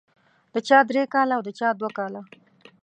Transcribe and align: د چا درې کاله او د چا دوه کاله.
د 0.53 0.55
چا 0.67 0.79
درې 0.89 1.03
کاله 1.13 1.33
او 1.37 1.43
د 1.47 1.49
چا 1.59 1.67
دوه 1.79 1.89
کاله. 1.97 2.21